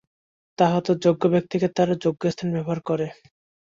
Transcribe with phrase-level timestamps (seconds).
[0.57, 3.07] তা হত যোগ্য ব্যক্তিকে তার যোগ্যস্থানে ব্যবহার করে।